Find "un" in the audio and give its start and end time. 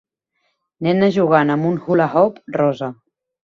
1.73-1.79